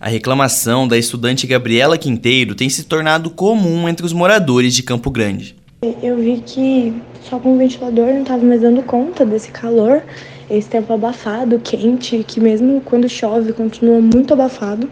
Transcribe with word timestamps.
A 0.00 0.08
reclamação 0.08 0.86
da 0.86 0.96
estudante 0.96 1.44
Gabriela 1.44 1.98
Quinteiro 1.98 2.54
tem 2.54 2.68
se 2.68 2.84
tornado 2.84 3.30
comum 3.30 3.88
entre 3.88 4.06
os 4.06 4.12
moradores 4.12 4.72
de 4.72 4.84
Campo 4.84 5.10
Grande. 5.10 5.56
Eu 6.00 6.16
vi 6.16 6.40
que 6.46 6.94
só 7.28 7.36
com 7.40 7.54
o 7.54 7.58
ventilador 7.58 8.06
não 8.06 8.22
estava 8.22 8.44
mais 8.44 8.60
dando 8.60 8.80
conta 8.84 9.26
desse 9.26 9.50
calor, 9.50 10.02
esse 10.48 10.68
tempo 10.68 10.92
abafado, 10.92 11.58
quente, 11.58 12.24
que 12.24 12.38
mesmo 12.38 12.80
quando 12.80 13.08
chove 13.08 13.52
continua 13.52 14.00
muito 14.00 14.32
abafado 14.32 14.88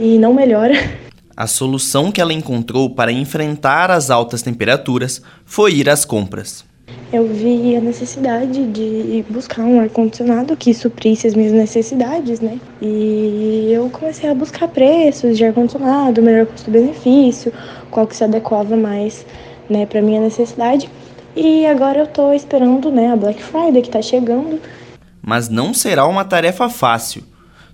e 0.00 0.16
não 0.16 0.32
melhora. 0.32 0.72
A 1.36 1.46
solução 1.46 2.10
que 2.10 2.20
ela 2.20 2.32
encontrou 2.32 2.88
para 2.88 3.12
enfrentar 3.12 3.90
as 3.90 4.08
altas 4.08 4.40
temperaturas 4.40 5.20
foi 5.44 5.74
ir 5.74 5.90
às 5.90 6.06
compras 6.06 6.64
eu 7.12 7.26
vi 7.26 7.74
a 7.74 7.80
necessidade 7.80 8.66
de 8.66 9.24
buscar 9.30 9.62
um 9.62 9.80
ar-condicionado 9.80 10.56
que 10.56 10.74
suprisse 10.74 11.26
as 11.26 11.34
minhas 11.34 11.52
necessidades, 11.52 12.40
né? 12.40 12.60
E 12.82 13.70
eu 13.72 13.88
comecei 13.88 14.28
a 14.28 14.34
buscar 14.34 14.68
preços 14.68 15.38
de 15.38 15.44
ar-condicionado, 15.44 16.22
melhor 16.22 16.46
custo-benefício, 16.46 17.52
qual 17.90 18.06
que 18.06 18.14
se 18.14 18.24
adequava 18.24 18.76
mais, 18.76 19.24
né, 19.70 19.86
para 19.86 20.02
minha 20.02 20.20
necessidade. 20.20 20.90
E 21.34 21.64
agora 21.66 22.00
eu 22.00 22.06
tô 22.06 22.32
esperando, 22.32 22.90
né, 22.90 23.12
a 23.12 23.16
Black 23.16 23.42
Friday 23.42 23.80
que 23.80 23.90
tá 23.90 24.02
chegando. 24.02 24.60
Mas 25.22 25.48
não 25.48 25.72
será 25.72 26.06
uma 26.06 26.24
tarefa 26.24 26.68
fácil. 26.68 27.22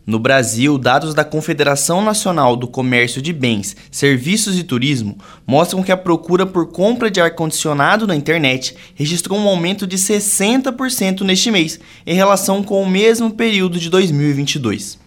No 0.07 0.19
Brasil, 0.19 0.77
dados 0.77 1.15
da 1.15 1.25
Confederação 1.25 2.03
Nacional 2.03 2.57
do 2.57 2.69
Comércio 2.69 3.23
de 3.23 3.33
Bens, 3.33 3.75
Serviços 3.91 4.59
e 4.59 4.63
Turismo 4.63 5.17
mostram 5.47 5.83
que 5.83 5.91
a 5.91 5.97
procura 5.97 6.45
por 6.45 6.67
compra 6.67 7.11
de 7.11 7.23
ar-condicionado 7.23 8.07
na 8.07 8.15
internet 8.15 8.77
registrou 8.95 9.39
um 9.39 9.49
aumento 9.49 9.87
de 9.87 9.97
60% 9.97 11.23
neste 11.23 11.51
mês, 11.51 11.81
em 12.07 12.15
relação 12.15 12.63
com 12.63 12.83
o 12.83 12.89
mesmo 12.89 13.31
período 13.31 13.79
de 13.79 13.89
2022. 13.89 14.99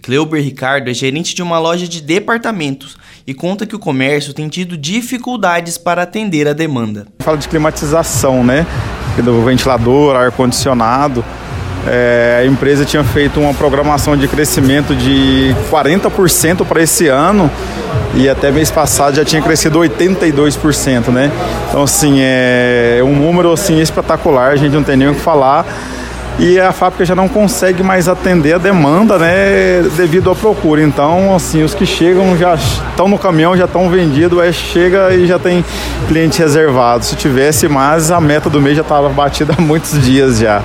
Cleuber 0.00 0.42
Ricardo 0.42 0.88
é 0.88 0.94
gerente 0.94 1.34
de 1.34 1.42
uma 1.42 1.58
loja 1.58 1.86
de 1.86 2.00
departamentos 2.00 2.96
e 3.26 3.34
conta 3.34 3.66
que 3.66 3.76
o 3.76 3.78
comércio 3.78 4.32
tem 4.32 4.48
tido 4.48 4.78
dificuldades 4.78 5.76
para 5.76 6.04
atender 6.04 6.48
a 6.48 6.54
demanda. 6.54 7.06
Fala 7.18 7.36
de 7.36 7.46
climatização, 7.46 8.42
né? 8.42 8.66
Do 9.22 9.44
ventilador, 9.44 10.16
ar-condicionado 10.16 11.22
é, 11.86 12.40
a 12.42 12.46
empresa 12.46 12.84
tinha 12.84 13.02
feito 13.02 13.40
uma 13.40 13.52
programação 13.52 14.16
de 14.16 14.28
crescimento 14.28 14.94
de 14.94 15.54
40% 15.70 16.64
para 16.64 16.82
esse 16.82 17.08
ano 17.08 17.50
e 18.14 18.28
até 18.28 18.50
mês 18.50 18.70
passado 18.70 19.16
já 19.16 19.24
tinha 19.24 19.42
crescido 19.42 19.80
82%, 19.80 21.08
né? 21.08 21.30
Então, 21.68 21.82
assim, 21.82 22.16
é 22.20 23.00
um 23.02 23.16
número 23.16 23.52
assim 23.52 23.80
espetacular, 23.80 24.52
a 24.52 24.56
gente 24.56 24.72
não 24.72 24.82
tem 24.82 24.96
nem 24.96 25.08
o 25.08 25.14
que 25.14 25.20
falar. 25.20 25.66
E 26.38 26.58
a 26.58 26.72
fábrica 26.72 27.04
já 27.04 27.14
não 27.14 27.28
consegue 27.28 27.82
mais 27.82 28.08
atender 28.08 28.54
a 28.54 28.58
demanda, 28.58 29.18
né, 29.18 29.82
devido 29.96 30.30
à 30.30 30.34
procura. 30.34 30.82
Então, 30.82 31.34
assim, 31.34 31.62
os 31.62 31.74
que 31.74 31.84
chegam 31.84 32.36
já 32.38 32.54
estão 32.54 33.06
no 33.06 33.18
caminhão, 33.18 33.56
já 33.56 33.66
estão 33.66 33.88
vendidos, 33.90 34.42
é, 34.42 34.50
chega 34.50 35.14
e 35.14 35.26
já 35.26 35.38
tem 35.38 35.64
cliente 36.08 36.38
reservado. 36.38 37.04
Se 37.04 37.16
tivesse 37.16 37.68
mais, 37.68 38.10
a 38.10 38.20
meta 38.20 38.48
do 38.48 38.60
mês 38.60 38.76
já 38.76 38.82
estava 38.82 39.10
batida 39.10 39.54
há 39.56 39.60
muitos 39.60 40.02
dias 40.02 40.38
já. 40.38 40.62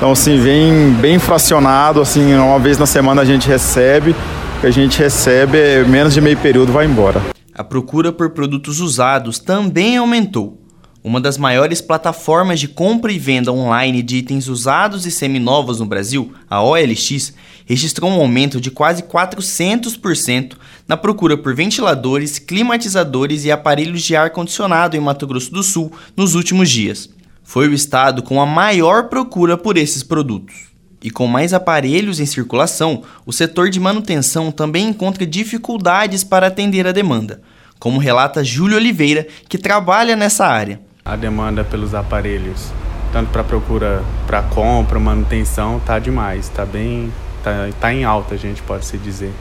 Então, 0.00 0.12
assim, 0.12 0.38
vem 0.38 0.92
bem 0.94 1.18
fracionado, 1.18 2.00
assim, 2.00 2.32
uma 2.32 2.58
vez 2.58 2.78
na 2.78 2.86
semana 2.86 3.20
a 3.20 3.24
gente 3.24 3.46
recebe, 3.46 4.16
que 4.58 4.66
a 4.66 4.70
gente 4.70 4.98
recebe 4.98 5.58
é 5.58 5.84
menos 5.84 6.14
de 6.14 6.22
meio 6.22 6.38
período 6.38 6.72
vai 6.72 6.86
embora. 6.86 7.20
A 7.54 7.62
procura 7.62 8.10
por 8.10 8.30
produtos 8.30 8.80
usados 8.80 9.38
também 9.38 9.98
aumentou. 9.98 10.58
Uma 11.04 11.20
das 11.20 11.36
maiores 11.36 11.82
plataformas 11.82 12.58
de 12.58 12.66
compra 12.66 13.12
e 13.12 13.18
venda 13.18 13.52
online 13.52 14.02
de 14.02 14.16
itens 14.16 14.48
usados 14.48 15.04
e 15.04 15.10
seminovos 15.10 15.80
no 15.80 15.84
Brasil, 15.84 16.32
a 16.48 16.62
OLX, 16.62 17.34
registrou 17.66 18.10
um 18.10 18.22
aumento 18.22 18.58
de 18.58 18.70
quase 18.70 19.02
400% 19.02 20.54
na 20.88 20.96
procura 20.96 21.36
por 21.36 21.54
ventiladores, 21.54 22.38
climatizadores 22.38 23.44
e 23.44 23.52
aparelhos 23.52 24.02
de 24.02 24.16
ar-condicionado 24.16 24.96
em 24.96 25.00
Mato 25.00 25.26
Grosso 25.26 25.52
do 25.52 25.62
Sul 25.62 25.92
nos 26.16 26.34
últimos 26.34 26.70
dias 26.70 27.19
foi 27.50 27.66
o 27.66 27.74
estado 27.74 28.22
com 28.22 28.40
a 28.40 28.46
maior 28.46 29.08
procura 29.08 29.58
por 29.58 29.76
esses 29.76 30.04
produtos. 30.04 30.68
E 31.02 31.10
com 31.10 31.26
mais 31.26 31.52
aparelhos 31.52 32.20
em 32.20 32.24
circulação, 32.24 33.02
o 33.26 33.32
setor 33.32 33.70
de 33.70 33.80
manutenção 33.80 34.52
também 34.52 34.86
encontra 34.86 35.26
dificuldades 35.26 36.22
para 36.22 36.46
atender 36.46 36.86
a 36.86 36.92
demanda, 36.92 37.42
como 37.80 37.98
relata 37.98 38.44
Júlio 38.44 38.76
Oliveira, 38.76 39.26
que 39.48 39.58
trabalha 39.58 40.14
nessa 40.14 40.46
área. 40.46 40.80
A 41.04 41.16
demanda 41.16 41.64
pelos 41.64 41.92
aparelhos, 41.92 42.70
tanto 43.12 43.32
para 43.32 43.42
procura, 43.42 44.04
para 44.28 44.42
compra, 44.42 45.00
manutenção, 45.00 45.78
está 45.78 45.98
demais, 45.98 46.44
está 46.44 46.64
bem, 46.64 47.12
tá, 47.42 47.68
tá 47.80 47.92
em 47.92 48.04
alta, 48.04 48.36
a 48.36 48.38
gente 48.38 48.62
pode 48.62 48.84
se 48.84 48.96
dizer. 48.96 49.32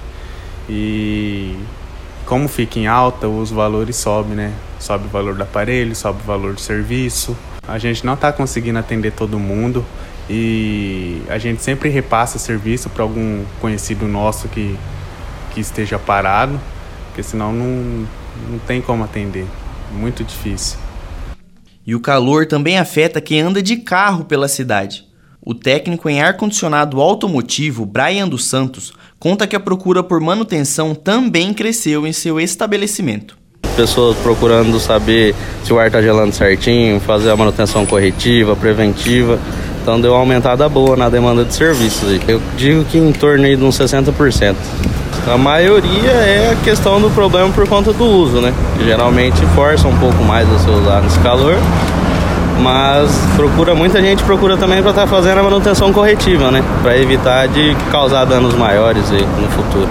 E 0.68 1.56
como 2.26 2.48
fica 2.48 2.80
em 2.80 2.88
alta, 2.88 3.28
os 3.28 3.52
valores 3.52 3.98
sobem, 3.98 4.36
né? 4.36 4.52
Sobe 4.80 5.06
o 5.06 5.10
valor 5.10 5.36
do 5.36 5.44
aparelho, 5.44 5.96
sobe 5.96 6.22
o 6.24 6.26
valor 6.26 6.56
do 6.56 6.60
serviço, 6.60 7.38
a 7.70 7.78
gente 7.78 8.06
não 8.06 8.16
está 8.16 8.34
conseguindo 8.34 8.80
atender 8.80 9.12
todo 9.12 9.40
mundo 9.40 9.86
e 10.28 11.22
a 11.30 11.38
gente 11.38 11.62
sempre 11.62 11.90
repassa 11.90 12.40
serviço 12.40 12.90
para 12.90 13.04
algum 13.04 13.44
conhecido 13.62 14.08
nosso 14.08 14.48
que, 14.48 14.76
que 15.54 15.60
esteja 15.60 16.00
parado, 16.00 16.60
porque 17.06 17.22
senão 17.22 17.54
não, 17.54 18.08
não 18.50 18.60
tem 18.66 18.82
como 18.82 19.04
atender. 19.04 19.46
Muito 19.92 20.24
difícil. 20.24 20.78
E 21.86 21.96
o 21.96 22.00
calor 22.00 22.46
também 22.46 22.78
afeta 22.78 23.22
quem 23.22 23.42
anda 23.42 23.62
de 23.62 23.78
carro 23.78 24.26
pela 24.26 24.48
cidade. 24.48 25.08
O 25.42 25.54
técnico 25.54 26.10
em 26.10 26.22
ar-condicionado 26.22 27.00
automotivo, 27.00 27.86
Brian 27.86 28.28
dos 28.28 28.46
Santos, 28.46 28.94
conta 29.18 29.48
que 29.48 29.56
a 29.56 29.60
procura 29.60 30.04
por 30.04 30.20
manutenção 30.20 30.94
também 30.94 31.54
cresceu 31.54 32.06
em 32.06 32.14
seu 32.14 32.40
estabelecimento 32.40 33.40
pessoas 33.80 34.18
procurando 34.18 34.78
saber 34.78 35.34
se 35.64 35.72
o 35.72 35.80
ar 35.80 35.88
está 35.88 36.02
gelando 36.02 36.36
certinho, 36.36 37.00
fazer 37.00 37.30
a 37.30 37.38
manutenção 37.38 37.86
corretiva, 37.86 38.54
preventiva. 38.54 39.40
Então 39.82 40.02
deu 40.02 40.12
uma 40.12 40.20
aumentada 40.20 40.68
boa 40.68 40.98
na 40.98 41.08
demanda 41.08 41.46
de 41.46 41.54
serviços. 41.54 42.20
Eu 42.28 42.42
digo 42.58 42.84
que 42.84 42.98
em 42.98 43.14
torno 43.14 43.46
de 43.46 43.64
uns 43.64 43.80
60%. 43.80 44.56
A 45.26 45.38
maioria 45.38 46.12
é 46.12 46.52
a 46.52 46.56
questão 46.62 47.00
do 47.00 47.10
problema 47.12 47.50
por 47.54 47.66
conta 47.70 47.94
do 47.94 48.04
uso, 48.04 48.42
né? 48.42 48.54
geralmente 48.84 49.46
força 49.56 49.88
um 49.88 49.98
pouco 49.98 50.22
mais 50.26 50.46
se 50.62 50.70
usar 50.70 51.02
nesse 51.02 51.20
calor. 51.20 51.56
Mas 52.62 53.10
procura 53.38 53.74
muita 53.74 54.02
gente 54.02 54.22
procura 54.24 54.58
também 54.58 54.82
para 54.82 54.90
estar 54.90 55.04
tá 55.04 55.08
fazendo 55.08 55.38
a 55.38 55.44
manutenção 55.44 55.94
corretiva, 55.94 56.52
né? 56.52 56.62
Para 56.82 56.98
evitar 56.98 57.48
de 57.48 57.74
causar 57.90 58.26
danos 58.26 58.54
maiores 58.56 59.10
no 59.10 59.48
futuro. 59.52 59.90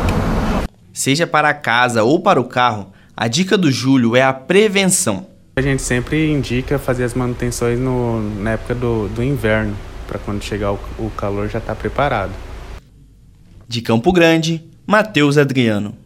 Seja 0.93 1.27
para 1.27 1.49
a 1.49 1.55
casa 1.55 2.05
ou 2.05 2.21
para 2.21 2.39
o 2.39 2.45
carro, 2.45 2.89
a 3.21 3.27
dica 3.27 3.59
do 3.59 3.69
Júlio 3.69 4.15
é 4.15 4.23
a 4.23 4.33
prevenção. 4.33 5.27
A 5.57 5.61
gente 5.61 5.83
sempre 5.83 6.31
indica 6.31 6.79
fazer 6.79 7.03
as 7.03 7.15
manutenções 7.15 7.77
no, 7.77 8.23
na 8.41 8.53
época 8.53 8.77
do, 8.77 9.09
do 9.09 9.25
inverno, 9.25 9.77
para 10.07 10.21
quando 10.21 10.41
chegar 10.41 10.71
o, 10.71 10.79
o 11.01 11.11
calor 11.17 11.49
já 11.49 11.59
estar 11.59 11.75
tá 11.75 11.81
preparado. 11.81 12.31
De 13.67 13.83
Campo 13.83 14.13
Grande, 14.13 14.63
Matheus 14.87 15.37
Adriano. 15.37 15.97